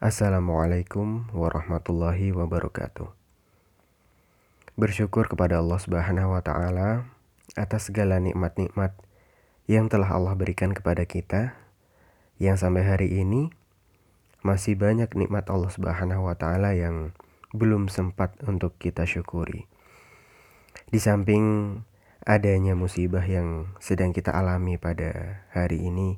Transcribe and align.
Assalamualaikum 0.00 1.28
warahmatullahi 1.28 2.32
wabarakatuh. 2.32 3.12
Bersyukur 4.72 5.28
kepada 5.28 5.60
Allah 5.60 5.76
Subhanahu 5.76 6.32
wa 6.32 6.40
taala 6.40 7.04
atas 7.52 7.92
segala 7.92 8.16
nikmat-nikmat 8.16 8.96
yang 9.68 9.92
telah 9.92 10.08
Allah 10.16 10.32
berikan 10.32 10.72
kepada 10.72 11.04
kita 11.04 11.52
yang 12.40 12.56
sampai 12.56 12.88
hari 12.88 13.12
ini 13.12 13.52
masih 14.40 14.72
banyak 14.72 15.12
nikmat 15.12 15.44
Allah 15.52 15.68
Subhanahu 15.68 16.32
wa 16.32 16.36
taala 16.40 16.72
yang 16.72 17.12
belum 17.52 17.92
sempat 17.92 18.40
untuk 18.48 18.80
kita 18.80 19.04
syukuri. 19.04 19.68
Di 20.88 20.96
samping 20.96 21.76
adanya 22.24 22.72
musibah 22.72 23.28
yang 23.28 23.76
sedang 23.84 24.16
kita 24.16 24.32
alami 24.32 24.80
pada 24.80 25.44
hari 25.52 25.92
ini 25.92 26.16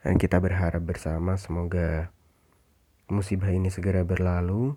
dan 0.00 0.16
kita 0.16 0.40
berharap 0.40 0.80
bersama 0.80 1.36
semoga 1.36 2.08
musibah 3.12 3.52
ini 3.52 3.68
segera 3.68 4.00
berlalu 4.08 4.72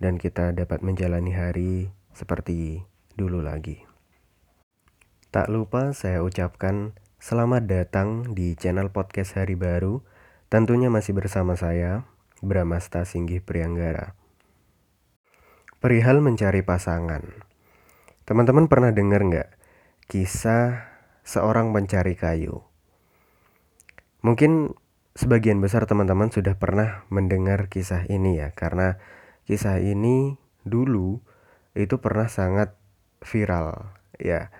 dan 0.00 0.16
kita 0.16 0.56
dapat 0.56 0.80
menjalani 0.80 1.36
hari 1.36 1.92
seperti 2.16 2.80
dulu 3.12 3.44
lagi. 3.44 3.84
Tak 5.28 5.52
lupa 5.52 5.92
saya 5.92 6.24
ucapkan 6.24 6.96
selamat 7.20 7.68
datang 7.68 8.32
di 8.32 8.56
channel 8.56 8.88
podcast 8.88 9.36
Hari 9.36 9.52
Baru. 9.52 10.00
Tentunya 10.48 10.88
masih 10.88 11.12
bersama 11.12 11.52
saya, 11.52 12.08
Bramasta 12.40 13.04
Singgih 13.04 13.44
Prianggara. 13.44 14.16
Perihal 15.76 16.24
mencari 16.24 16.64
pasangan. 16.64 17.20
Teman-teman 18.24 18.72
pernah 18.72 18.96
dengar 18.96 19.20
nggak 19.20 19.48
kisah 20.08 20.88
seorang 21.20 21.76
pencari 21.76 22.16
kayu? 22.16 22.64
Mungkin 24.24 24.72
sebagian 25.16 25.64
besar 25.64 25.88
teman-teman 25.88 26.28
sudah 26.28 26.60
pernah 26.60 27.08
mendengar 27.08 27.72
kisah 27.72 28.04
ini 28.06 28.36
ya, 28.36 28.52
karena 28.52 29.00
kisah 29.48 29.80
ini 29.80 30.36
dulu 30.68 31.24
itu 31.72 31.96
pernah 31.98 32.28
sangat 32.28 32.76
viral 33.24 33.96
ya. 34.20 34.52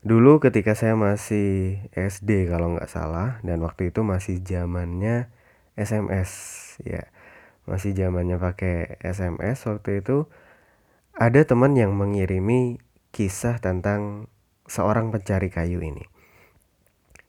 Dulu 0.00 0.40
ketika 0.40 0.72
saya 0.72 0.96
masih 0.96 1.84
SD 1.92 2.48
kalau 2.48 2.72
nggak 2.72 2.88
salah 2.88 3.36
dan 3.44 3.60
waktu 3.60 3.92
itu 3.92 4.00
masih 4.00 4.40
zamannya 4.40 5.28
SMS 5.76 6.32
ya. 6.80 7.12
Masih 7.68 7.92
zamannya 7.92 8.40
pakai 8.40 8.96
SMS 9.04 9.68
waktu 9.68 10.00
itu 10.00 10.24
ada 11.12 11.44
teman 11.44 11.76
yang 11.76 11.92
mengirimi 11.92 12.80
kisah 13.12 13.60
tentang 13.60 14.32
seorang 14.64 15.12
pencari 15.12 15.52
kayu 15.52 15.84
ini. 15.84 16.08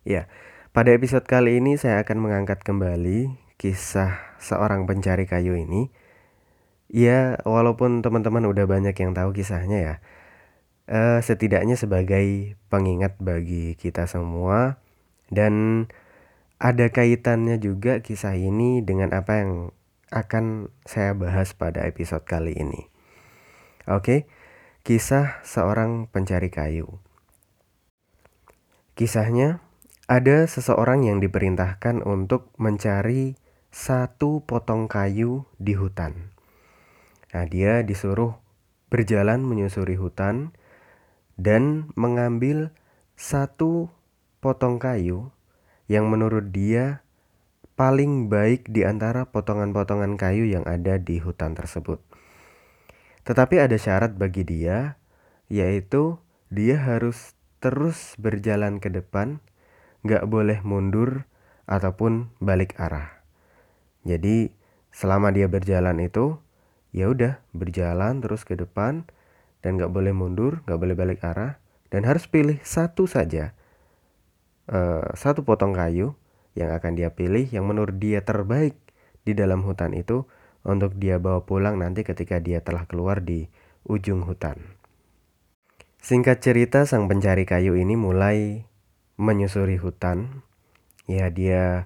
Ya, 0.07 0.31
pada 0.71 0.95
episode 0.95 1.27
kali 1.27 1.59
ini 1.59 1.75
saya 1.75 1.99
akan 1.99 2.23
mengangkat 2.23 2.63
kembali 2.63 3.35
kisah 3.59 4.39
seorang 4.39 4.87
pencari 4.87 5.27
kayu 5.27 5.59
ini. 5.59 5.91
Ya, 6.87 7.39
walaupun 7.43 7.99
teman-teman 7.99 8.47
udah 8.47 8.67
banyak 8.67 8.95
yang 8.95 9.11
tahu 9.11 9.35
kisahnya 9.35 9.79
ya. 9.79 9.95
Uh, 10.91 11.19
setidaknya 11.23 11.75
sebagai 11.75 12.55
pengingat 12.71 13.15
bagi 13.19 13.79
kita 13.79 14.07
semua 14.07 14.79
dan 15.31 15.87
ada 16.59 16.91
kaitannya 16.91 17.59
juga 17.59 18.03
kisah 18.03 18.35
ini 18.35 18.83
dengan 18.83 19.15
apa 19.15 19.43
yang 19.43 19.51
akan 20.11 20.67
saya 20.83 21.15
bahas 21.15 21.51
pada 21.55 21.83
episode 21.83 22.23
kali 22.23 22.55
ini. 22.55 22.87
Oke, 23.87 24.27
kisah 24.83 25.39
seorang 25.43 26.07
pencari 26.11 26.47
kayu. 26.51 26.99
Kisahnya 28.95 29.63
ada 30.11 30.43
seseorang 30.43 31.07
yang 31.07 31.23
diperintahkan 31.23 32.03
untuk 32.03 32.51
mencari 32.59 33.39
satu 33.71 34.43
potong 34.43 34.91
kayu 34.91 35.47
di 35.55 35.71
hutan. 35.71 36.35
Nah, 37.31 37.47
dia 37.47 37.79
disuruh 37.79 38.35
berjalan 38.91 39.39
menyusuri 39.39 39.95
hutan 39.95 40.51
dan 41.39 41.87
mengambil 41.95 42.75
satu 43.15 43.87
potong 44.43 44.83
kayu 44.83 45.31
yang 45.87 46.11
menurut 46.11 46.51
dia 46.51 47.07
paling 47.79 48.27
baik 48.27 48.67
di 48.67 48.83
antara 48.83 49.31
potongan-potongan 49.31 50.19
kayu 50.19 50.43
yang 50.43 50.67
ada 50.67 50.99
di 50.99 51.23
hutan 51.23 51.55
tersebut. 51.55 52.03
Tetapi 53.23 53.63
ada 53.63 53.79
syarat 53.79 54.19
bagi 54.19 54.43
dia, 54.43 54.99
yaitu 55.47 56.19
dia 56.51 56.83
harus 56.83 57.31
terus 57.63 58.19
berjalan 58.19 58.83
ke 58.83 58.91
depan 58.91 59.39
nggak 60.01 60.25
boleh 60.29 60.59
mundur 60.65 61.25
ataupun 61.69 62.33
balik 62.41 62.77
arah. 62.77 63.21
Jadi 64.05 64.51
selama 64.91 65.29
dia 65.31 65.47
berjalan 65.47 66.01
itu 66.01 66.41
ya 66.91 67.07
udah 67.07 67.39
berjalan 67.55 68.19
terus 68.19 68.43
ke 68.43 68.57
depan 68.57 69.07
dan 69.61 69.77
nggak 69.77 69.93
boleh 69.93 70.11
mundur, 70.11 70.65
nggak 70.65 70.79
boleh 70.81 70.95
balik 70.97 71.19
arah 71.21 71.61
dan 71.93 72.07
harus 72.07 72.25
pilih 72.25 72.57
satu 72.65 73.05
saja 73.05 73.53
uh, 74.71 75.05
satu 75.13 75.43
potong 75.43 75.75
kayu 75.75 76.15
yang 76.55 76.71
akan 76.71 76.95
dia 76.99 77.11
pilih 77.15 77.47
yang 77.51 77.67
menurut 77.67 77.95
dia 77.99 78.23
terbaik 78.23 78.75
di 79.23 79.35
dalam 79.35 79.63
hutan 79.63 79.95
itu 79.95 80.25
untuk 80.61 80.95
dia 80.97 81.17
bawa 81.17 81.43
pulang 81.47 81.77
nanti 81.77 82.05
ketika 82.05 82.37
dia 82.37 82.61
telah 82.61 82.85
keluar 82.85 83.21
di 83.23 83.49
ujung 83.85 84.25
hutan. 84.25 84.77
Singkat 86.01 86.41
cerita, 86.41 86.89
sang 86.89 87.05
pencari 87.05 87.45
kayu 87.45 87.77
ini 87.77 87.93
mulai 87.93 88.65
menyusuri 89.21 89.77
hutan, 89.77 90.41
ya 91.05 91.29
dia 91.29 91.85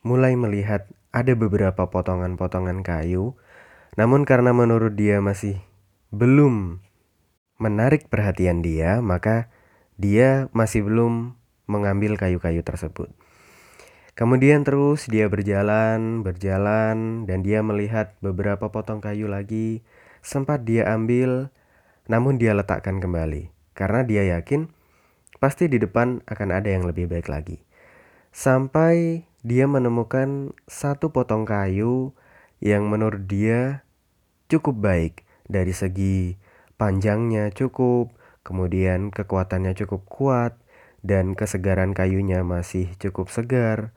mulai 0.00 0.32
melihat 0.32 0.88
ada 1.12 1.36
beberapa 1.36 1.92
potongan-potongan 1.92 2.80
kayu, 2.80 3.36
namun 4.00 4.24
karena 4.24 4.56
menurut 4.56 4.96
dia 4.96 5.20
masih 5.20 5.60
belum 6.08 6.80
menarik 7.60 8.08
perhatian 8.08 8.64
dia, 8.64 9.04
maka 9.04 9.52
dia 10.00 10.48
masih 10.56 10.88
belum 10.88 11.36
mengambil 11.68 12.16
kayu-kayu 12.16 12.64
tersebut. 12.64 13.12
Kemudian 14.16 14.64
terus 14.64 15.04
dia 15.06 15.28
berjalan, 15.28 16.24
berjalan, 16.24 17.28
dan 17.28 17.44
dia 17.44 17.60
melihat 17.60 18.16
beberapa 18.24 18.72
potong 18.72 19.04
kayu 19.04 19.28
lagi. 19.28 19.84
Sempat 20.24 20.66
dia 20.66 20.90
ambil, 20.90 21.52
namun 22.08 22.40
dia 22.40 22.56
letakkan 22.56 22.98
kembali 22.98 23.52
karena 23.78 24.00
dia 24.02 24.22
yakin 24.34 24.66
pasti 25.38 25.70
di 25.70 25.78
depan 25.78 26.22
akan 26.26 26.48
ada 26.50 26.68
yang 26.70 26.86
lebih 26.86 27.10
baik 27.10 27.30
lagi. 27.30 27.62
Sampai 28.30 29.26
dia 29.42 29.64
menemukan 29.64 30.52
satu 30.66 31.14
potong 31.14 31.46
kayu 31.46 32.12
yang 32.58 32.90
menurut 32.90 33.24
dia 33.30 33.86
cukup 34.50 34.78
baik 34.82 35.14
dari 35.46 35.72
segi 35.72 36.36
panjangnya 36.78 37.50
cukup, 37.50 38.14
kemudian 38.46 39.10
kekuatannya 39.10 39.74
cukup 39.74 40.06
kuat, 40.06 40.54
dan 41.02 41.34
kesegaran 41.34 41.94
kayunya 41.94 42.46
masih 42.46 42.94
cukup 43.02 43.30
segar. 43.30 43.94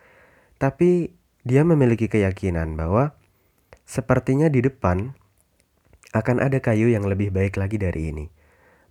Tapi 0.58 1.18
dia 1.42 1.66
memiliki 1.66 2.10
keyakinan 2.10 2.78
bahwa 2.78 3.18
sepertinya 3.86 4.50
di 4.50 4.62
depan 4.62 5.18
akan 6.12 6.38
ada 6.44 6.60
kayu 6.60 6.92
yang 6.92 7.08
lebih 7.08 7.32
baik 7.32 7.56
lagi 7.56 7.80
dari 7.80 8.12
ini. 8.12 8.26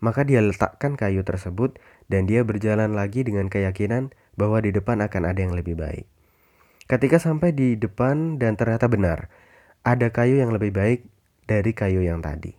Maka 0.01 0.25
dia 0.25 0.41
letakkan 0.41 0.97
kayu 0.97 1.21
tersebut 1.25 1.77
dan 2.09 2.25
dia 2.25 2.41
berjalan 2.41 2.97
lagi 2.97 3.21
dengan 3.21 3.53
keyakinan 3.53 4.17
bahwa 4.35 4.65
di 4.65 4.73
depan 4.73 5.05
akan 5.05 5.23
ada 5.29 5.41
yang 5.45 5.53
lebih 5.53 5.77
baik. 5.77 6.09
Ketika 6.89 7.21
sampai 7.21 7.53
di 7.53 7.77
depan 7.77 8.41
dan 8.41 8.57
ternyata 8.57 8.89
benar, 8.89 9.29
ada 9.85 10.09
kayu 10.11 10.41
yang 10.41 10.51
lebih 10.51 10.73
baik 10.73 11.07
dari 11.45 11.77
kayu 11.77 12.01
yang 12.03 12.25
tadi. 12.25 12.57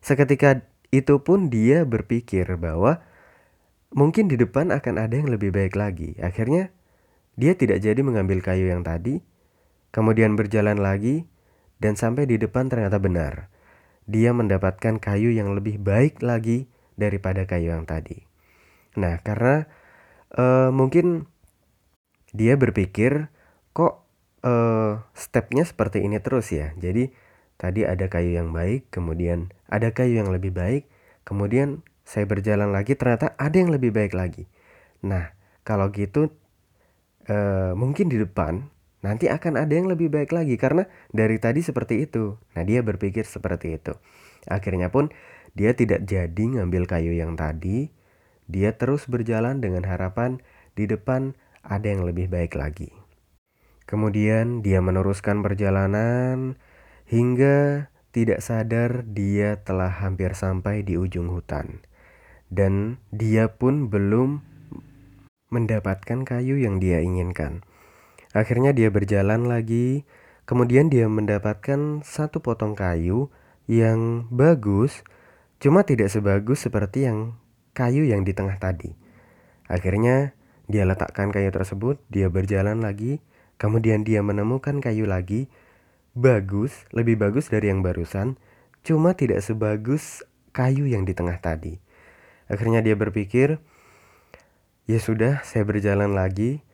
Seketika 0.00 0.62
itu 0.94 1.20
pun 1.20 1.50
dia 1.50 1.82
berpikir 1.82 2.46
bahwa 2.56 3.02
mungkin 3.90 4.30
di 4.30 4.38
depan 4.38 4.70
akan 4.70 4.94
ada 4.96 5.14
yang 5.18 5.28
lebih 5.28 5.50
baik 5.50 5.74
lagi. 5.74 6.14
Akhirnya 6.22 6.70
dia 7.34 7.58
tidak 7.58 7.82
jadi 7.82 7.98
mengambil 8.00 8.38
kayu 8.40 8.70
yang 8.70 8.86
tadi, 8.86 9.20
kemudian 9.90 10.38
berjalan 10.38 10.78
lagi 10.78 11.26
dan 11.82 11.98
sampai 11.98 12.30
di 12.30 12.38
depan 12.38 12.70
ternyata 12.70 13.02
benar 13.02 13.53
dia 14.04 14.36
mendapatkan 14.36 15.00
kayu 15.00 15.32
yang 15.32 15.56
lebih 15.56 15.80
baik 15.80 16.20
lagi 16.20 16.68
daripada 16.94 17.48
kayu 17.48 17.72
yang 17.72 17.88
tadi. 17.88 18.24
Nah, 18.94 19.18
karena 19.24 19.66
uh, 20.36 20.70
mungkin 20.70 21.26
dia 22.34 22.58
berpikir 22.58 23.30
kok 23.74 24.04
uh, 24.44 25.02
stepnya 25.16 25.64
seperti 25.66 26.04
ini 26.04 26.20
terus 26.20 26.52
ya. 26.52 26.74
Jadi 26.78 27.10
tadi 27.56 27.86
ada 27.86 28.06
kayu 28.10 28.36
yang 28.36 28.52
baik, 28.52 28.90
kemudian 28.92 29.50
ada 29.70 29.90
kayu 29.90 30.20
yang 30.20 30.30
lebih 30.30 30.54
baik, 30.54 30.86
kemudian 31.26 31.82
saya 32.04 32.28
berjalan 32.28 32.70
lagi 32.70 32.94
ternyata 32.94 33.32
ada 33.40 33.56
yang 33.56 33.72
lebih 33.72 33.90
baik 33.90 34.12
lagi. 34.12 34.44
Nah, 35.00 35.32
kalau 35.64 35.88
gitu 35.90 36.28
uh, 37.32 37.72
mungkin 37.72 38.12
di 38.12 38.20
depan 38.20 38.68
nanti 39.04 39.28
akan 39.28 39.60
ada 39.60 39.76
yang 39.76 39.92
lebih 39.92 40.08
baik 40.08 40.32
lagi 40.32 40.56
karena 40.56 40.88
dari 41.12 41.36
tadi 41.36 41.60
seperti 41.60 42.08
itu. 42.08 42.40
Nah, 42.56 42.64
dia 42.64 42.80
berpikir 42.80 43.28
seperti 43.28 43.76
itu. 43.76 43.92
Akhirnya 44.48 44.88
pun 44.88 45.12
dia 45.52 45.76
tidak 45.76 46.08
jadi 46.08 46.44
ngambil 46.56 46.88
kayu 46.88 47.12
yang 47.12 47.36
tadi. 47.36 47.92
Dia 48.48 48.72
terus 48.80 49.04
berjalan 49.04 49.60
dengan 49.60 49.84
harapan 49.84 50.40
di 50.72 50.88
depan 50.88 51.36
ada 51.60 51.84
yang 51.84 52.08
lebih 52.08 52.32
baik 52.32 52.56
lagi. 52.56 52.92
Kemudian 53.84 54.64
dia 54.64 54.80
meneruskan 54.80 55.44
perjalanan 55.44 56.56
hingga 57.04 57.88
tidak 58.16 58.40
sadar 58.40 59.04
dia 59.04 59.60
telah 59.60 59.92
hampir 59.92 60.32
sampai 60.32 60.80
di 60.80 60.96
ujung 60.96 61.28
hutan. 61.28 61.84
Dan 62.48 62.96
dia 63.12 63.52
pun 63.52 63.92
belum 63.92 64.40
mendapatkan 65.52 66.24
kayu 66.24 66.56
yang 66.56 66.80
dia 66.80 67.04
inginkan. 67.04 67.66
Akhirnya 68.34 68.74
dia 68.74 68.90
berjalan 68.90 69.46
lagi, 69.46 70.02
kemudian 70.44 70.90
dia 70.90 71.06
mendapatkan 71.06 72.02
satu 72.02 72.42
potong 72.42 72.74
kayu 72.74 73.30
yang 73.70 74.26
bagus, 74.28 75.06
cuma 75.62 75.86
tidak 75.86 76.10
sebagus 76.10 76.66
seperti 76.66 77.06
yang 77.06 77.38
kayu 77.72 78.04
yang 78.04 78.26
di 78.26 78.34
tengah 78.34 78.58
tadi. 78.58 78.92
Akhirnya 79.70 80.34
dia 80.66 80.84
letakkan 80.84 81.30
kayu 81.30 81.54
tersebut, 81.54 82.02
dia 82.10 82.26
berjalan 82.28 82.82
lagi, 82.82 83.22
Kemudian 83.54 84.02
dia 84.02 84.18
menemukan 84.20 84.82
kayu 84.82 85.06
lagi, 85.06 85.46
bagus, 86.14 86.74
lebih 86.90 87.18
bagus 87.18 87.46
dari 87.50 87.70
yang 87.70 87.86
barusan, 87.86 88.34
cuma 88.82 89.14
tidak 89.14 89.40
sebagus 89.46 90.26
kayu 90.50 90.90
yang 90.90 91.06
di 91.06 91.14
tengah 91.14 91.38
tadi. 91.38 91.78
Akhirnya 92.50 92.82
dia 92.82 92.98
berpikir, 92.98 93.62
ya 94.90 94.98
sudah, 94.98 95.40
saya 95.46 95.62
berjalan 95.64 96.12
lagi. 96.12 96.66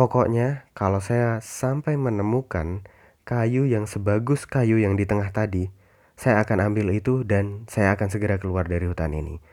Pokoknya, 0.00 0.64
kalau 0.72 0.96
saya 0.96 1.44
sampai 1.44 2.00
menemukan 2.00 2.88
kayu 3.28 3.68
yang 3.68 3.84
sebagus 3.84 4.48
kayu 4.48 4.80
yang 4.80 4.96
di 4.96 5.04
tengah 5.04 5.28
tadi, 5.28 5.68
saya 6.16 6.40
akan 6.40 6.72
ambil 6.72 6.88
itu 6.96 7.20
dan 7.20 7.68
saya 7.68 7.92
akan 8.00 8.08
segera 8.08 8.40
keluar 8.40 8.64
dari 8.64 8.88
hutan 8.88 9.12
ini. 9.12 9.44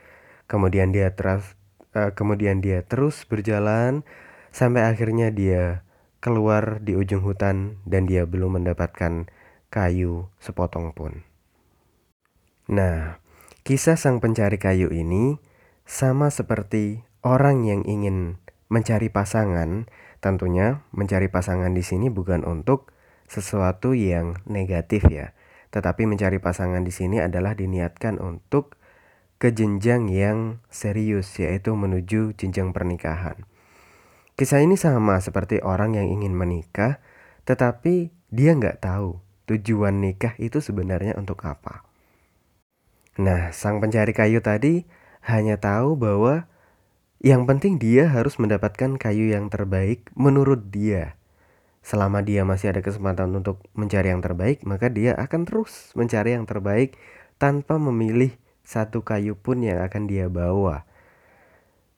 Kemudian 0.48 0.88
dia 0.88 1.12
terus, 1.12 1.52
uh, 1.92 2.16
kemudian 2.16 2.64
dia 2.64 2.80
terus 2.80 3.28
berjalan 3.28 4.08
sampai 4.48 4.88
akhirnya 4.88 5.28
dia 5.28 5.84
keluar 6.24 6.80
di 6.80 6.96
ujung 6.96 7.20
hutan 7.20 7.76
dan 7.84 8.08
dia 8.08 8.24
belum 8.24 8.56
mendapatkan 8.56 9.28
kayu 9.68 10.32
sepotong 10.40 10.96
pun. 10.96 11.28
Nah, 12.72 13.20
kisah 13.68 14.00
sang 14.00 14.16
pencari 14.24 14.56
kayu 14.56 14.88
ini 14.88 15.36
sama 15.84 16.32
seperti 16.32 17.04
orang 17.20 17.68
yang 17.68 17.84
ingin 17.84 18.40
mencari 18.72 19.12
pasangan. 19.12 19.84
Tentunya, 20.18 20.82
mencari 20.90 21.30
pasangan 21.30 21.70
di 21.70 21.82
sini 21.86 22.10
bukan 22.10 22.42
untuk 22.42 22.90
sesuatu 23.28 23.94
yang 23.94 24.40
negatif 24.48 25.06
ya, 25.06 25.36
tetapi 25.70 26.08
mencari 26.08 26.42
pasangan 26.42 26.82
di 26.82 26.90
sini 26.90 27.22
adalah 27.22 27.54
diniatkan 27.54 28.18
untuk 28.18 28.74
ke 29.38 29.54
jenjang 29.54 30.10
yang 30.10 30.58
serius, 30.66 31.30
yaitu 31.38 31.70
menuju 31.78 32.34
jenjang 32.34 32.74
pernikahan. 32.74 33.46
Kisah 34.34 34.62
ini 34.62 34.74
sama 34.74 35.22
seperti 35.22 35.62
orang 35.62 35.94
yang 35.94 36.10
ingin 36.10 36.34
menikah, 36.34 36.98
tetapi 37.46 38.10
dia 38.34 38.54
nggak 38.58 38.82
tahu 38.82 39.22
tujuan 39.46 40.02
nikah 40.02 40.34
itu 40.42 40.58
sebenarnya 40.58 41.14
untuk 41.14 41.42
apa. 41.46 41.86
Nah, 43.18 43.50
sang 43.50 43.82
pencari 43.82 44.14
kayu 44.14 44.38
tadi 44.38 44.86
hanya 45.26 45.58
tahu 45.58 45.98
bahwa 45.98 46.46
yang 47.18 47.50
penting 47.50 47.82
dia 47.82 48.06
harus 48.06 48.38
mendapatkan 48.38 48.94
kayu 48.94 49.34
yang 49.34 49.50
terbaik 49.50 50.06
menurut 50.14 50.70
dia. 50.70 51.18
Selama 51.82 52.22
dia 52.22 52.46
masih 52.46 52.70
ada 52.70 52.82
kesempatan 52.84 53.32
untuk 53.34 53.64
mencari 53.74 54.12
yang 54.12 54.22
terbaik, 54.22 54.62
maka 54.62 54.86
dia 54.92 55.18
akan 55.18 55.46
terus 55.46 55.90
mencari 55.98 56.38
yang 56.38 56.46
terbaik 56.46 56.94
tanpa 57.40 57.78
memilih 57.78 58.34
satu 58.62 59.02
kayu 59.02 59.34
pun 59.34 59.64
yang 59.64 59.82
akan 59.82 60.06
dia 60.06 60.30
bawa. 60.30 60.84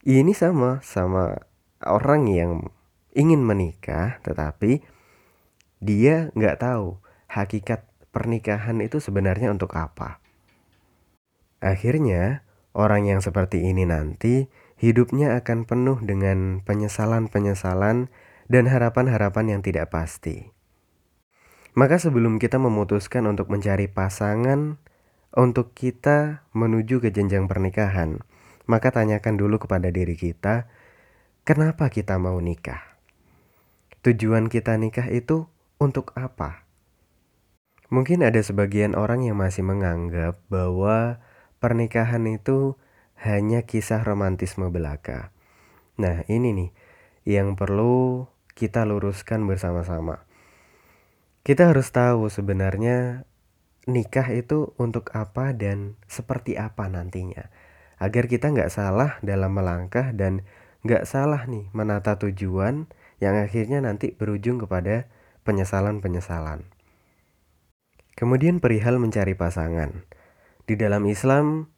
Ini 0.06 0.32
sama 0.32 0.80
sama 0.80 1.36
orang 1.84 2.30
yang 2.30 2.52
ingin 3.12 3.42
menikah 3.42 4.22
tetapi 4.22 4.80
dia 5.82 6.30
nggak 6.36 6.62
tahu 6.62 7.00
hakikat 7.26 7.84
pernikahan 8.14 8.78
itu 8.80 9.02
sebenarnya 9.02 9.50
untuk 9.50 9.74
apa. 9.76 10.22
Akhirnya, 11.60 12.46
orang 12.72 13.04
yang 13.04 13.20
seperti 13.20 13.68
ini 13.68 13.84
nanti 13.84 14.48
hidupnya 14.80 15.36
akan 15.36 15.68
penuh 15.68 16.00
dengan 16.00 16.64
penyesalan-penyesalan 16.64 18.08
dan 18.48 18.64
harapan-harapan 18.66 19.56
yang 19.56 19.60
tidak 19.60 19.92
pasti. 19.92 20.50
Maka 21.76 22.00
sebelum 22.00 22.40
kita 22.40 22.56
memutuskan 22.58 23.28
untuk 23.28 23.52
mencari 23.52 23.86
pasangan 23.86 24.80
untuk 25.36 25.76
kita 25.76 26.48
menuju 26.56 26.98
ke 26.98 27.14
jenjang 27.14 27.46
pernikahan, 27.46 28.24
maka 28.66 28.90
tanyakan 28.90 29.38
dulu 29.38 29.62
kepada 29.62 29.92
diri 29.94 30.18
kita, 30.18 30.66
Kenapa 31.40 31.88
kita 31.88 32.20
mau 32.20 32.36
nikah? 32.36 33.00
Tujuan 34.04 34.52
kita 34.52 34.76
nikah 34.76 35.08
itu 35.08 35.48
untuk 35.80 36.12
apa? 36.12 36.68
Mungkin 37.88 38.20
ada 38.20 38.38
sebagian 38.44 38.92
orang 38.92 39.24
yang 39.24 39.40
masih 39.40 39.64
menganggap 39.64 40.36
bahwa 40.52 41.18
pernikahan 41.58 42.22
itu 42.28 42.76
hanya 43.20 43.68
kisah 43.68 44.00
romantisme 44.00 44.72
belaka. 44.72 45.32
Nah, 46.00 46.24
ini 46.32 46.56
nih 46.56 46.70
yang 47.28 47.52
perlu 47.52 48.24
kita 48.56 48.88
luruskan 48.88 49.44
bersama-sama. 49.44 50.24
Kita 51.44 51.72
harus 51.72 51.92
tahu 51.92 52.32
sebenarnya 52.32 53.28
nikah 53.88 54.28
itu 54.32 54.72
untuk 54.76 55.12
apa 55.16 55.52
dan 55.52 56.00
seperti 56.08 56.56
apa 56.56 56.88
nantinya. 56.88 57.48
Agar 58.00 58.28
kita 58.28 58.52
nggak 58.52 58.72
salah 58.72 59.20
dalam 59.20 59.52
melangkah 59.52 60.16
dan 60.16 60.48
nggak 60.84 61.04
salah 61.04 61.44
nih 61.44 61.68
menata 61.76 62.16
tujuan 62.16 62.88
yang 63.20 63.36
akhirnya 63.36 63.84
nanti 63.84 64.16
berujung 64.16 64.56
kepada 64.56 65.08
penyesalan-penyesalan. 65.44 66.64
Kemudian 68.16 68.60
perihal 68.60 68.96
mencari 69.00 69.36
pasangan. 69.36 70.04
Di 70.64 70.76
dalam 70.76 71.04
Islam, 71.08 71.72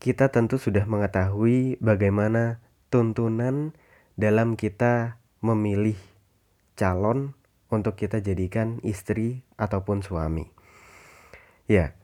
kita 0.00 0.32
tentu 0.32 0.56
sudah 0.56 0.88
mengetahui 0.88 1.76
bagaimana 1.78 2.64
tuntunan 2.88 3.76
dalam 4.16 4.56
kita 4.56 5.20
memilih 5.44 6.00
calon 6.74 7.36
untuk 7.70 7.94
kita 7.94 8.18
jadikan 8.18 8.80
istri 8.82 9.44
ataupun 9.60 10.02
suami. 10.02 10.50
Ya, 11.70 11.94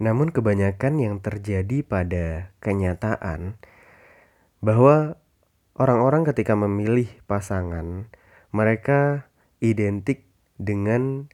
namun 0.00 0.32
kebanyakan 0.32 0.96
yang 1.02 1.20
terjadi 1.20 1.84
pada 1.84 2.56
kenyataan 2.64 3.60
bahwa 4.64 5.20
Orang-orang 5.80 6.28
ketika 6.28 6.52
memilih 6.60 7.08
pasangan, 7.24 8.12
mereka 8.52 9.32
identik 9.64 10.28
dengan 10.60 11.32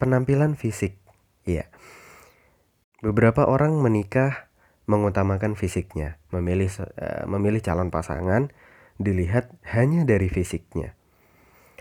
penampilan 0.00 0.56
fisik. 0.56 0.96
Ya. 1.44 1.68
Beberapa 3.00 3.48
orang 3.48 3.80
menikah 3.80 4.52
mengutamakan 4.84 5.56
fisiknya, 5.56 6.20
memilih 6.28 6.68
uh, 7.00 7.24
memilih 7.24 7.64
calon 7.64 7.88
pasangan 7.88 8.52
dilihat 9.00 9.48
hanya 9.72 10.04
dari 10.04 10.28
fisiknya. 10.28 10.92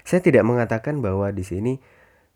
Saya 0.07 0.23
tidak 0.23 0.47
mengatakan 0.47 1.03
bahwa 1.03 1.27
di 1.35 1.43
sini 1.43 1.83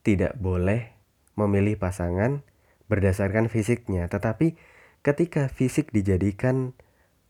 tidak 0.03 0.35
boleh 0.35 0.91
memilih 1.39 1.79
pasangan 1.79 2.43
berdasarkan 2.91 3.47
fisiknya, 3.47 4.11
tetapi 4.11 4.59
ketika 4.99 5.47
fisik 5.47 5.95
dijadikan 5.95 6.75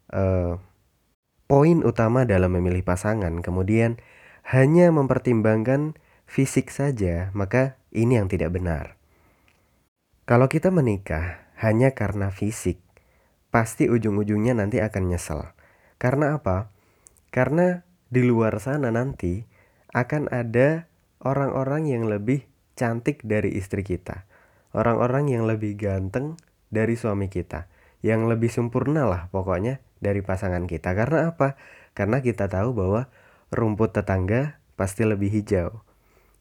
uh, 0.10 0.58
poin 1.46 1.86
utama 1.86 2.26
dalam 2.26 2.58
memilih 2.58 2.82
pasangan, 2.82 3.46
kemudian 3.46 4.02
hanya 4.50 4.90
mempertimbangkan 4.90 5.96
fisik 6.26 6.74
saja, 6.74 7.30
maka 7.38 7.78
ini 7.94 8.18
yang 8.18 8.26
tidak 8.26 8.58
benar. 8.58 8.98
Kalau 10.26 10.48
kita 10.48 10.72
menikah 10.72 11.43
hanya 11.64 11.96
karena 11.96 12.28
fisik, 12.30 12.84
pasti 13.48 13.88
ujung-ujungnya 13.88 14.52
nanti 14.54 14.84
akan 14.84 15.04
nyesel. 15.08 15.56
Karena 15.96 16.36
apa? 16.36 16.68
Karena 17.32 17.88
di 18.12 18.22
luar 18.22 18.60
sana 18.60 18.92
nanti 18.92 19.48
akan 19.96 20.28
ada 20.30 20.92
orang-orang 21.24 21.88
yang 21.88 22.06
lebih 22.06 22.44
cantik 22.76 23.24
dari 23.24 23.56
istri 23.56 23.82
kita. 23.82 24.28
Orang-orang 24.76 25.32
yang 25.32 25.48
lebih 25.48 25.80
ganteng 25.80 26.36
dari 26.68 27.00
suami 27.00 27.32
kita. 27.32 27.72
Yang 28.04 28.36
lebih 28.36 28.52
sempurna 28.52 29.08
lah 29.08 29.32
pokoknya 29.32 29.80
dari 30.04 30.20
pasangan 30.20 30.68
kita. 30.68 30.92
Karena 30.92 31.32
apa? 31.32 31.56
Karena 31.96 32.20
kita 32.20 32.52
tahu 32.52 32.76
bahwa 32.76 33.08
rumput 33.54 33.96
tetangga 33.96 34.60
pasti 34.76 35.08
lebih 35.08 35.32
hijau. 35.32 35.86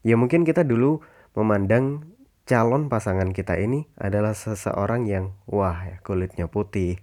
Ya 0.03 0.19
mungkin 0.19 0.43
kita 0.43 0.67
dulu 0.67 0.99
memandang 1.37 2.12
calon 2.43 2.91
pasangan 2.91 3.31
kita 3.31 3.55
ini 3.55 3.87
adalah 3.95 4.35
seseorang 4.35 5.07
yang 5.07 5.25
wah 5.47 5.79
ya, 5.87 5.95
kulitnya 6.03 6.51
putih, 6.51 6.99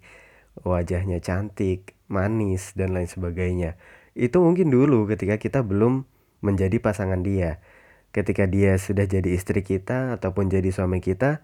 wajahnya 0.60 1.24
cantik, 1.24 1.96
manis 2.12 2.76
dan 2.76 2.92
lain 2.92 3.08
sebagainya. 3.08 3.80
Itu 4.12 4.44
mungkin 4.44 4.68
dulu 4.68 5.08
ketika 5.08 5.40
kita 5.40 5.64
belum 5.64 6.04
menjadi 6.44 6.76
pasangan 6.82 7.24
dia. 7.24 7.62
Ketika 8.10 8.44
dia 8.50 8.74
sudah 8.74 9.06
jadi 9.06 9.30
istri 9.30 9.62
kita 9.62 10.18
ataupun 10.18 10.50
jadi 10.50 10.68
suami 10.74 10.98
kita, 10.98 11.40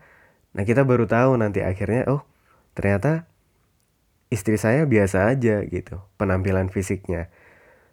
nah 0.53 0.67
kita 0.67 0.83
baru 0.83 1.07
tahu 1.07 1.38
nanti 1.38 1.62
akhirnya 1.62 2.11
oh 2.11 2.26
ternyata 2.75 3.31
istri 4.29 4.59
saya 4.59 4.83
biasa 4.85 5.31
aja 5.31 5.62
gitu 5.62 6.03
penampilan 6.19 6.69
fisiknya. 6.69 7.31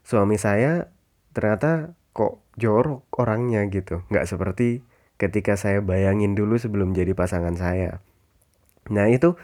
Suami 0.04 0.36
saya 0.42 0.92
ternyata 1.32 1.94
kok 2.12 2.42
jorok 2.58 3.06
orangnya 3.16 3.62
gitu. 3.70 4.02
Nggak 4.10 4.26
seperti 4.26 4.82
ketika 5.18 5.56
saya 5.60 5.80
bayangin 5.80 6.34
dulu 6.34 6.58
sebelum 6.58 6.98
jadi 6.98 7.14
pasangan 7.14 7.56
saya. 7.56 8.02
Nah 8.90 9.08
itu 9.08 9.40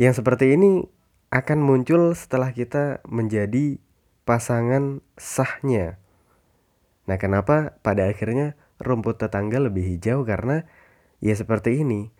yang 0.00 0.14
seperti 0.14 0.54
ini 0.54 0.86
akan 1.28 1.60
muncul 1.60 2.16
setelah 2.16 2.56
kita 2.56 3.04
menjadi 3.04 3.78
pasangan 4.24 5.04
sahnya. 5.20 6.00
Nah 7.08 7.16
kenapa 7.20 7.80
pada 7.84 8.08
akhirnya 8.08 8.56
rumput 8.80 9.20
tetangga 9.20 9.58
lebih 9.60 9.84
hijau 9.84 10.24
karena 10.24 10.64
ya 11.20 11.34
seperti 11.34 11.82
ini. 11.82 12.12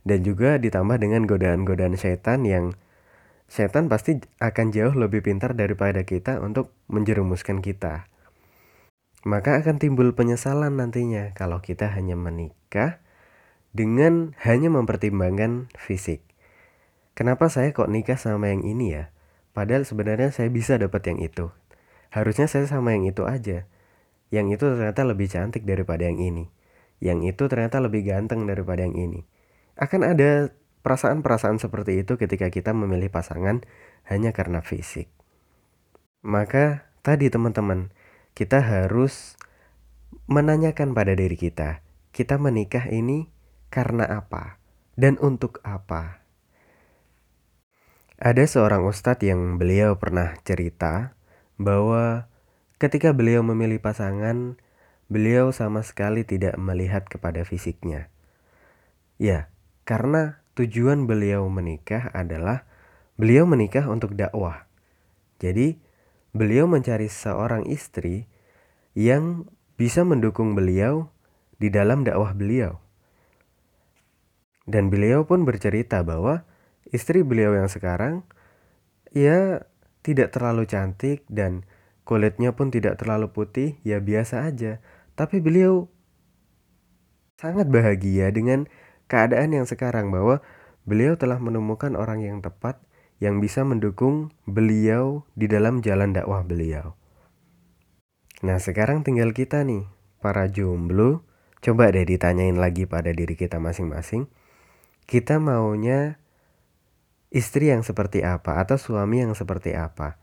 Dan 0.00 0.24
juga 0.24 0.56
ditambah 0.56 0.96
dengan 0.96 1.28
godaan-godaan 1.28 1.92
setan 2.00 2.48
yang 2.48 2.72
setan 3.52 3.92
pasti 3.92 4.16
akan 4.40 4.72
jauh 4.72 4.96
lebih 4.96 5.20
pintar 5.20 5.52
daripada 5.52 6.08
kita 6.08 6.40
untuk 6.40 6.72
menjerumuskan 6.88 7.60
kita. 7.60 8.08
Maka 9.20 9.60
akan 9.60 9.76
timbul 9.76 10.16
penyesalan 10.16 10.80
nantinya 10.80 11.36
kalau 11.36 11.60
kita 11.60 11.92
hanya 11.92 12.16
menikah 12.16 13.04
dengan 13.76 14.32
hanya 14.40 14.72
mempertimbangkan 14.72 15.68
fisik. 15.76 16.24
Kenapa 17.12 17.52
saya 17.52 17.76
kok 17.76 17.92
nikah 17.92 18.16
sama 18.16 18.48
yang 18.48 18.64
ini 18.64 18.96
ya? 18.96 19.12
Padahal 19.52 19.84
sebenarnya 19.84 20.32
saya 20.32 20.48
bisa 20.48 20.80
dapat 20.80 21.04
yang 21.04 21.20
itu. 21.20 21.52
Harusnya 22.08 22.48
saya 22.48 22.64
sama 22.64 22.96
yang 22.96 23.04
itu 23.04 23.28
aja. 23.28 23.68
Yang 24.32 24.56
itu 24.56 24.64
ternyata 24.72 25.02
lebih 25.04 25.28
cantik 25.28 25.68
daripada 25.68 26.06
yang 26.08 26.16
ini. 26.16 26.48
Yang 27.02 27.36
itu 27.36 27.42
ternyata 27.52 27.76
lebih 27.82 28.08
ganteng 28.08 28.48
daripada 28.48 28.88
yang 28.88 28.96
ini. 28.96 29.28
Akan 29.76 30.00
ada 30.00 30.54
perasaan-perasaan 30.80 31.60
seperti 31.60 32.00
itu 32.00 32.16
ketika 32.16 32.48
kita 32.48 32.72
memilih 32.72 33.12
pasangan 33.12 33.62
hanya 34.08 34.32
karena 34.32 34.64
fisik. 34.64 35.12
Maka 36.24 36.88
tadi 37.04 37.28
teman-teman, 37.28 37.92
kita 38.34 38.62
harus 38.62 39.36
menanyakan 40.30 40.94
pada 40.94 41.14
diri 41.14 41.34
kita, 41.34 41.82
kita 42.14 42.38
menikah 42.38 42.86
ini 42.90 43.30
karena 43.70 44.06
apa 44.06 44.58
dan 44.98 45.16
untuk 45.22 45.62
apa. 45.62 46.20
Ada 48.20 48.44
seorang 48.44 48.84
ustadz 48.84 49.24
yang 49.24 49.56
beliau 49.56 49.96
pernah 49.96 50.36
cerita 50.44 51.16
bahwa 51.56 52.28
ketika 52.76 53.16
beliau 53.16 53.40
memilih 53.40 53.80
pasangan, 53.80 54.60
beliau 55.08 55.56
sama 55.56 55.80
sekali 55.80 56.28
tidak 56.28 56.60
melihat 56.60 57.08
kepada 57.08 57.48
fisiknya. 57.48 58.12
Ya, 59.16 59.48
karena 59.88 60.44
tujuan 60.52 61.08
beliau 61.08 61.48
menikah 61.48 62.12
adalah 62.12 62.68
beliau 63.16 63.48
menikah 63.48 63.88
untuk 63.88 64.12
dakwah. 64.12 64.68
Jadi, 65.40 65.80
beliau 66.30 66.70
mencari 66.70 67.10
seorang 67.10 67.66
istri 67.66 68.30
yang 68.94 69.46
bisa 69.74 70.02
mendukung 70.06 70.54
beliau 70.54 71.10
di 71.56 71.72
dalam 71.72 72.02
dakwah 72.06 72.34
beliau. 72.36 72.78
Dan 74.68 74.92
beliau 74.92 75.26
pun 75.26 75.42
bercerita 75.42 76.04
bahwa 76.06 76.46
istri 76.94 77.26
beliau 77.26 77.56
yang 77.56 77.66
sekarang 77.66 78.22
ya 79.10 79.66
tidak 80.00 80.30
terlalu 80.30 80.64
cantik 80.64 81.26
dan 81.26 81.66
kulitnya 82.06 82.54
pun 82.54 82.72
tidak 82.74 82.98
terlalu 82.98 83.30
putih, 83.30 83.78
ya 83.86 83.98
biasa 83.98 84.46
aja. 84.46 84.78
Tapi 85.18 85.42
beliau 85.42 85.90
sangat 87.38 87.68
bahagia 87.68 88.28
dengan 88.32 88.68
keadaan 89.08 89.56
yang 89.56 89.66
sekarang 89.66 90.12
bahwa 90.12 90.44
beliau 90.84 91.16
telah 91.16 91.40
menemukan 91.40 91.96
orang 91.96 92.24
yang 92.24 92.38
tepat 92.40 92.80
yang 93.20 93.38
bisa 93.38 93.62
mendukung 93.68 94.32
beliau 94.48 95.28
di 95.36 95.44
dalam 95.46 95.84
jalan 95.84 96.16
dakwah 96.16 96.40
beliau. 96.40 96.96
Nah 98.40 98.56
sekarang 98.56 99.04
tinggal 99.04 99.36
kita 99.36 99.60
nih, 99.60 99.84
para 100.24 100.48
jomblo, 100.48 101.28
coba 101.60 101.92
deh 101.92 102.08
ditanyain 102.08 102.56
lagi 102.56 102.88
pada 102.88 103.12
diri 103.12 103.36
kita 103.36 103.60
masing-masing. 103.60 104.32
Kita 105.04 105.36
maunya 105.36 106.16
istri 107.28 107.68
yang 107.68 107.84
seperti 107.84 108.24
apa 108.24 108.56
atau 108.64 108.80
suami 108.80 109.20
yang 109.20 109.36
seperti 109.36 109.76
apa. 109.76 110.16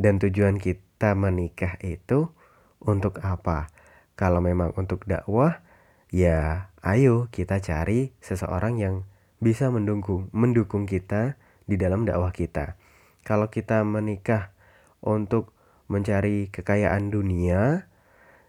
Dan 0.00 0.16
tujuan 0.16 0.56
kita 0.56 1.12
menikah 1.12 1.76
itu 1.84 2.32
untuk 2.80 3.20
apa? 3.20 3.68
Kalau 4.16 4.40
memang 4.40 4.72
untuk 4.80 5.04
dakwah, 5.04 5.60
ya 6.08 6.72
ayo 6.80 7.28
kita 7.28 7.60
cari 7.60 8.16
seseorang 8.24 8.80
yang 8.80 8.94
bisa 9.38 9.70
mendukung 9.70 10.32
mendukung 10.34 10.88
kita 10.88 11.38
di 11.68 11.76
dalam 11.76 12.08
dakwah 12.08 12.32
kita. 12.32 12.80
Kalau 13.22 13.52
kita 13.52 13.84
menikah 13.84 14.56
untuk 15.04 15.52
mencari 15.86 16.48
kekayaan 16.48 17.12
dunia, 17.12 17.86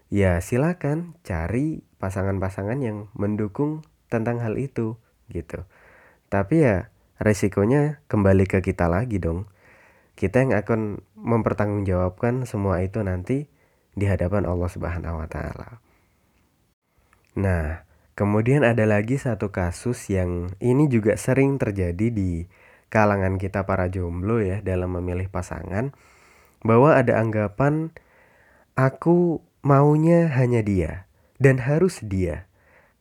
ya 0.08 0.40
silakan 0.40 1.14
cari 1.22 1.84
pasangan-pasangan 2.00 2.80
yang 2.80 3.12
mendukung 3.12 3.84
tentang 4.10 4.40
hal 4.40 4.56
itu 4.56 4.96
gitu. 5.30 5.68
Tapi 6.32 6.64
ya 6.64 6.76
resikonya 7.20 8.02
kembali 8.08 8.48
ke 8.48 8.64
kita 8.64 8.88
lagi 8.88 9.20
dong. 9.20 9.46
Kita 10.16 10.42
yang 10.44 10.56
akan 10.56 11.04
mempertanggungjawabkan 11.16 12.44
semua 12.44 12.82
itu 12.84 13.00
nanti 13.00 13.48
di 13.94 14.04
hadapan 14.08 14.44
Allah 14.48 14.68
Subhanahu 14.68 15.20
wa 15.20 15.28
taala. 15.28 15.80
Nah, 17.38 17.86
kemudian 18.18 18.66
ada 18.66 18.84
lagi 18.84 19.16
satu 19.16 19.48
kasus 19.54 20.10
yang 20.12 20.52
ini 20.60 20.90
juga 20.90 21.16
sering 21.16 21.56
terjadi 21.56 22.10
di 22.12 22.44
kalangan 22.90 23.38
kita 23.38 23.64
para 23.64 23.86
jomblo 23.88 24.42
ya 24.42 24.60
dalam 24.60 24.92
memilih 24.98 25.30
pasangan 25.30 25.94
bahwa 26.66 26.98
ada 26.98 27.16
anggapan 27.16 27.94
aku 28.76 29.40
maunya 29.64 30.28
hanya 30.28 30.60
dia 30.60 31.06
dan 31.40 31.62
harus 31.62 32.02
dia. 32.04 32.50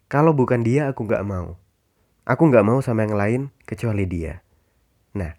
Kalau 0.10 0.34
bukan 0.34 0.64
dia 0.64 0.90
aku 0.90 1.06
nggak 1.06 1.26
mau. 1.26 1.58
Aku 2.24 2.48
nggak 2.48 2.66
mau 2.66 2.80
sama 2.80 3.04
yang 3.10 3.18
lain 3.18 3.42
kecuali 3.66 4.06
dia. 4.06 4.46
Nah, 5.18 5.34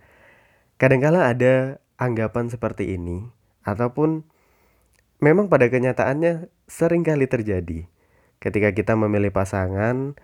kadangkala 0.77 1.31
ada 1.31 1.79
anggapan 1.97 2.51
seperti 2.51 2.99
ini 2.99 3.31
ataupun 3.63 4.27
memang 5.23 5.47
pada 5.47 5.71
kenyataannya 5.71 6.51
sering 6.67 7.07
kali 7.07 7.31
terjadi 7.31 7.87
Ketika 8.41 8.73
kita 8.73 8.97
memilih 8.97 9.29
pasangan, 9.29 10.17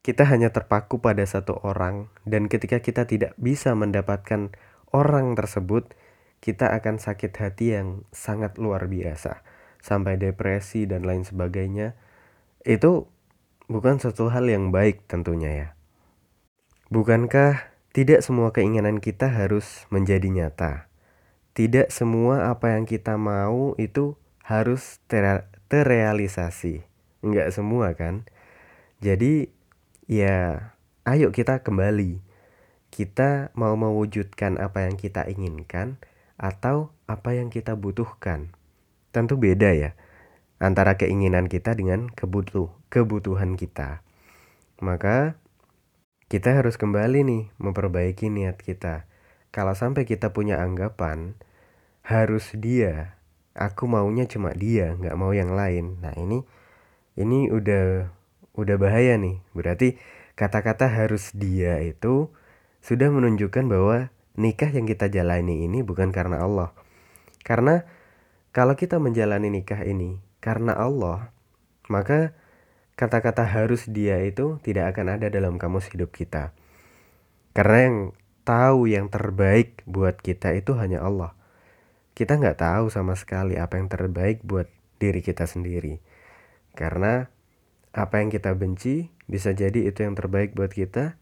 kita 0.00 0.24
hanya 0.24 0.48
terpaku 0.48 1.04
pada 1.04 1.24
satu 1.28 1.60
orang, 1.60 2.08
dan 2.24 2.48
ketika 2.48 2.80
kita 2.80 3.04
tidak 3.04 3.36
bisa 3.36 3.76
mendapatkan 3.76 4.52
orang 4.96 5.36
tersebut, 5.36 5.92
kita 6.40 6.72
akan 6.72 6.96
sakit 6.96 7.36
hati 7.36 7.76
yang 7.76 8.08
sangat 8.08 8.56
luar 8.56 8.88
biasa, 8.88 9.44
sampai 9.84 10.16
depresi 10.16 10.88
dan 10.88 11.04
lain 11.04 11.20
sebagainya. 11.28 12.00
Itu 12.64 13.12
bukan 13.68 14.00
suatu 14.00 14.32
hal 14.32 14.48
yang 14.48 14.72
baik, 14.72 15.04
tentunya, 15.04 15.52
ya. 15.52 15.68
Bukankah 16.88 17.70
tidak 17.92 18.24
semua 18.24 18.56
keinginan 18.56 19.04
kita 19.04 19.28
harus 19.28 19.84
menjadi 19.92 20.26
nyata? 20.32 20.88
Tidak 21.52 21.92
semua 21.92 22.48
apa 22.48 22.72
yang 22.72 22.88
kita 22.88 23.20
mau 23.20 23.76
itu 23.76 24.16
harus 24.42 24.98
terrealisasi. 25.68 26.82
Enggak 27.20 27.52
semua 27.52 27.92
kan. 27.92 28.24
Jadi 28.98 29.52
ya 30.10 30.74
ayo 31.06 31.30
kita 31.30 31.62
kembali. 31.62 32.18
Kita 32.90 33.54
mau 33.54 33.78
mewujudkan 33.78 34.58
apa 34.58 34.90
yang 34.90 34.98
kita 34.98 35.30
inginkan 35.30 36.02
atau 36.34 36.90
apa 37.06 37.38
yang 37.38 37.46
kita 37.54 37.78
butuhkan. 37.78 38.50
Tentu 39.14 39.38
beda 39.38 39.70
ya 39.70 39.94
antara 40.58 40.98
keinginan 40.98 41.46
kita 41.46 41.78
dengan 41.78 42.10
kebutuh 42.10 42.74
kebutuhan 42.90 43.54
kita. 43.54 44.02
Maka 44.82 45.38
kita 46.26 46.58
harus 46.58 46.74
kembali 46.74 47.22
nih 47.22 47.42
memperbaiki 47.62 48.26
niat 48.34 48.58
kita. 48.58 49.06
Kalau 49.54 49.78
sampai 49.78 50.02
kita 50.10 50.34
punya 50.34 50.58
anggapan 50.58 51.38
harus 52.02 52.50
dia, 52.58 53.14
aku 53.54 53.86
maunya 53.86 54.26
cuma 54.26 54.50
dia, 54.54 54.94
nggak 54.98 55.14
mau 55.14 55.30
yang 55.30 55.54
lain. 55.54 56.02
Nah 56.02 56.14
ini 56.18 56.42
ini 57.14 57.46
udah 57.50 58.10
udah 58.54 58.76
bahaya 58.80 59.18
nih. 59.20 59.42
Berarti 59.52 60.00
kata-kata 60.38 60.88
harus 60.88 61.34
dia 61.36 61.78
itu 61.84 62.32
sudah 62.80 63.12
menunjukkan 63.12 63.68
bahwa 63.68 64.08
nikah 64.40 64.72
yang 64.72 64.88
kita 64.88 65.12
jalani 65.12 65.68
ini 65.68 65.84
bukan 65.84 66.10
karena 66.10 66.40
Allah. 66.40 66.72
Karena 67.44 67.84
kalau 68.50 68.74
kita 68.74 68.98
menjalani 68.98 69.52
nikah 69.52 69.84
ini 69.84 70.18
karena 70.40 70.74
Allah, 70.74 71.30
maka 71.86 72.34
kata-kata 72.96 73.46
harus 73.46 73.88
dia 73.88 74.20
itu 74.24 74.60
tidak 74.60 74.96
akan 74.96 75.20
ada 75.20 75.32
dalam 75.32 75.56
kamus 75.56 75.88
hidup 75.92 76.12
kita. 76.12 76.52
Karena 77.52 77.78
yang 77.86 77.98
tahu 78.44 78.90
yang 78.90 79.06
terbaik 79.12 79.84
buat 79.84 80.18
kita 80.18 80.56
itu 80.56 80.76
hanya 80.76 81.04
Allah. 81.04 81.36
Kita 82.16 82.36
nggak 82.36 82.60
tahu 82.60 82.86
sama 82.92 83.16
sekali 83.16 83.56
apa 83.56 83.80
yang 83.80 83.88
terbaik 83.88 84.44
buat 84.44 84.68
diri 85.00 85.24
kita 85.24 85.48
sendiri. 85.48 86.02
Karena 86.76 87.32
apa 87.90 88.22
yang 88.22 88.30
kita 88.30 88.54
benci 88.54 89.10
bisa 89.26 89.50
jadi 89.54 89.90
itu 89.90 90.06
yang 90.06 90.14
terbaik 90.14 90.54
buat 90.54 90.70
kita 90.70 91.18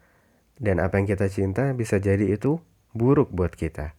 dan 0.61 0.77
apa 0.83 1.01
yang 1.01 1.09
kita 1.09 1.31
cinta 1.33 1.73
bisa 1.73 1.97
jadi 2.01 2.29
itu 2.29 2.61
buruk 2.93 3.33
buat 3.33 3.55
kita. 3.55 3.97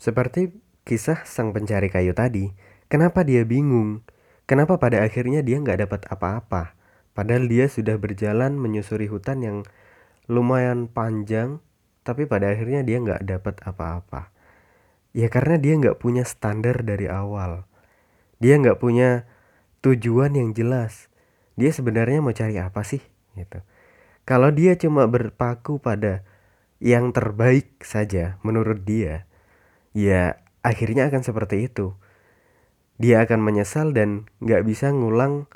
Seperti 0.00 0.56
kisah 0.88 1.28
sang 1.28 1.52
pencari 1.52 1.92
kayu 1.92 2.16
tadi, 2.16 2.52
Kenapa 2.90 3.22
dia 3.22 3.46
bingung? 3.46 4.02
Kenapa 4.50 4.74
pada 4.82 5.06
akhirnya 5.06 5.46
dia 5.46 5.62
nggak 5.62 5.86
dapat 5.86 6.10
apa-apa? 6.10 6.74
Padahal 7.14 7.46
dia 7.46 7.70
sudah 7.70 7.94
berjalan 8.02 8.58
menyusuri 8.58 9.06
hutan 9.06 9.46
yang 9.46 9.58
lumayan 10.26 10.90
panjang, 10.90 11.62
tapi 12.02 12.26
pada 12.26 12.50
akhirnya 12.50 12.82
dia 12.82 12.98
nggak 12.98 13.22
dapat 13.22 13.62
apa-apa. 13.62 14.34
Ya 15.14 15.30
karena 15.30 15.54
dia 15.54 15.78
nggak 15.78 16.02
punya 16.02 16.26
standar 16.26 16.82
dari 16.82 17.06
awal. 17.06 17.62
Dia 18.42 18.58
nggak 18.58 18.82
punya 18.82 19.30
tujuan 19.86 20.34
yang 20.34 20.50
jelas. 20.50 21.06
Dia 21.58 21.70
sebenarnya 21.74 22.22
mau 22.22 22.34
cari 22.34 22.58
apa 22.58 22.82
sih? 22.82 23.02
Gitu. 23.34 23.58
Kalau 24.28 24.50
dia 24.54 24.76
cuma 24.78 25.08
berpaku 25.10 25.82
pada 25.82 26.22
yang 26.78 27.10
terbaik 27.10 27.82
saja 27.82 28.38
menurut 28.46 28.84
dia, 28.86 29.28
ya 29.92 30.38
akhirnya 30.60 31.08
akan 31.08 31.22
seperti 31.24 31.68
itu 31.68 31.96
dia 33.00 33.24
akan 33.24 33.40
menyesal 33.40 33.96
dan 33.96 34.28
nggak 34.44 34.60
bisa 34.68 34.92
ngulang 34.92 35.48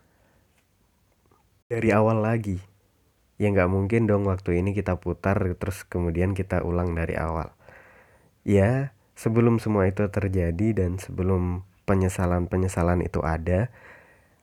dari 1.69 1.93
awal 1.93 2.25
lagi. 2.25 2.57
Ya 3.37 3.53
nggak 3.53 3.69
mungkin 3.69 4.09
dong 4.09 4.25
waktu 4.25 4.65
ini 4.65 4.73
kita 4.73 4.97
putar 4.97 5.37
terus 5.61 5.85
kemudian 5.85 6.33
kita 6.33 6.65
ulang 6.65 6.97
dari 6.97 7.21
awal. 7.21 7.53
Ya 8.49 8.97
sebelum 9.13 9.61
semua 9.61 9.85
itu 9.85 10.09
terjadi 10.09 10.73
dan 10.73 10.97
sebelum 10.97 11.69
penyesalan-penyesalan 11.85 13.05
itu 13.05 13.21
ada, 13.21 13.69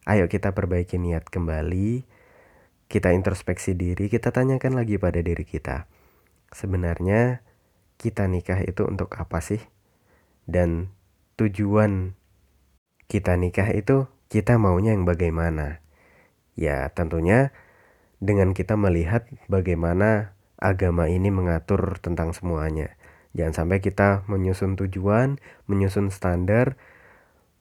ayo 0.10 0.26
kita 0.26 0.54
perbaiki 0.58 0.98
niat 0.98 1.30
kembali, 1.30 2.06
kita 2.92 3.14
introspeksi 3.14 3.78
diri, 3.78 4.12
kita 4.12 4.34
tanyakan 4.34 4.76
lagi 4.76 4.98
pada 4.98 5.22
diri 5.22 5.46
kita. 5.46 5.86
Sebenarnya 6.52 7.46
kita 8.02 8.26
nikah 8.28 8.60
itu 8.66 8.84
untuk 8.84 9.14
apa 9.16 9.40
sih? 9.40 9.62
Dan 10.50 10.92
tujuan 11.38 12.18
kita 13.08 13.38
nikah 13.38 13.70
itu 13.72 14.10
kita 14.28 14.58
maunya 14.58 14.92
yang 14.92 15.08
bagaimana? 15.08 15.80
Ya, 16.58 16.90
tentunya 16.92 17.56
dengan 18.20 18.52
kita 18.52 18.76
melihat 18.76 19.26
bagaimana 19.48 20.36
agama 20.62 21.10
ini 21.10 21.34
mengatur 21.34 21.98
tentang 22.04 22.36
semuanya. 22.38 22.94
Jangan 23.32 23.64
sampai 23.66 23.80
kita 23.80 24.28
menyusun 24.28 24.76
tujuan, 24.76 25.40
menyusun 25.66 26.12
standar, 26.12 26.76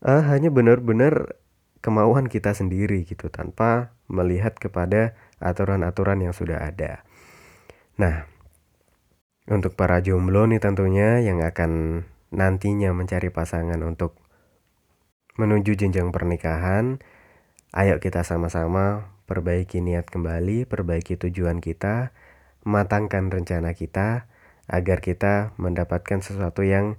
uh, 0.03 0.27
hanya 0.27 0.51
benar-benar 0.51 1.39
kemauan 1.81 2.29
kita 2.29 2.53
sendiri 2.53 3.05
gitu 3.09 3.33
tanpa 3.33 3.97
melihat 4.07 4.57
kepada 4.57 5.17
aturan-aturan 5.41 6.21
yang 6.21 6.37
sudah 6.37 6.61
ada. 6.61 7.05
Nah, 7.97 8.29
untuk 9.51 9.75
para 9.75 9.99
jomblo 10.01 10.47
nih 10.47 10.63
tentunya 10.63 11.21
yang 11.21 11.43
akan 11.43 12.05
nantinya 12.31 12.95
mencari 12.95 13.29
pasangan 13.35 13.81
untuk 13.83 14.15
menuju 15.35 15.75
jenjang 15.75 16.15
pernikahan, 16.15 17.03
ayo 17.75 17.99
kita 17.99 18.23
sama-sama 18.23 19.11
perbaiki 19.27 19.83
niat 19.83 20.07
kembali, 20.07 20.71
perbaiki 20.71 21.19
tujuan 21.19 21.59
kita, 21.59 22.15
matangkan 22.63 23.27
rencana 23.31 23.75
kita 23.75 24.31
agar 24.71 25.03
kita 25.03 25.59
mendapatkan 25.59 26.23
sesuatu 26.23 26.63
yang 26.63 26.95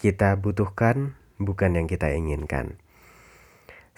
kita 0.00 0.32
butuhkan, 0.40 1.20
bukan 1.36 1.76
yang 1.76 1.84
kita 1.84 2.08
inginkan. 2.16 2.79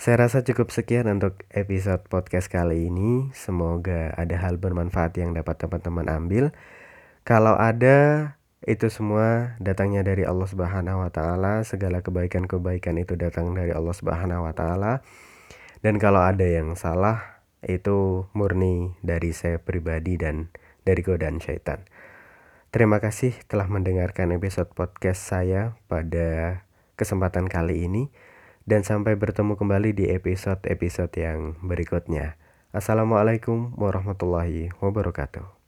Saya 0.03 0.27
rasa 0.27 0.43
cukup 0.43 0.75
sekian 0.75 1.07
untuk 1.07 1.47
episode 1.55 2.03
podcast 2.11 2.51
kali 2.51 2.91
ini. 2.91 3.31
Semoga 3.39 4.11
ada 4.19 4.35
hal 4.35 4.59
bermanfaat 4.59 5.15
yang 5.15 5.31
dapat 5.31 5.63
teman-teman 5.63 6.11
ambil. 6.11 6.51
Kalau 7.23 7.55
ada 7.55 8.35
itu 8.67 8.91
semua 8.91 9.55
datangnya 9.63 10.03
dari 10.03 10.27
Allah 10.27 10.51
Subhanahu 10.51 11.07
wa 11.07 11.11
taala, 11.15 11.63
segala 11.63 12.03
kebaikan-kebaikan 12.03 12.99
itu 12.99 13.15
datang 13.15 13.55
dari 13.55 13.71
Allah 13.71 13.95
Subhanahu 13.95 14.43
wa 14.43 14.51
taala. 14.51 15.07
Dan 15.87 16.03
kalau 16.03 16.19
ada 16.19 16.51
yang 16.51 16.75
salah 16.75 17.47
itu 17.63 18.27
murni 18.35 18.99
dari 19.07 19.31
saya 19.31 19.63
pribadi 19.63 20.19
dan 20.19 20.51
dari 20.83 20.99
godaan 21.07 21.39
syaitan. 21.39 21.79
Terima 22.75 22.99
kasih 22.99 23.39
telah 23.47 23.71
mendengarkan 23.71 24.35
episode 24.35 24.75
podcast 24.75 25.23
saya 25.23 25.79
pada 25.87 26.67
kesempatan 26.99 27.47
kali 27.47 27.87
ini 27.87 28.11
dan 28.69 28.83
sampai 28.83 29.15
bertemu 29.15 29.55
kembali 29.55 29.95
di 29.95 30.11
episode-episode 30.11 31.15
yang 31.17 31.57
berikutnya. 31.63 32.37
Assalamualaikum 32.73 33.77
warahmatullahi 33.77 34.73
wabarakatuh. 34.81 35.62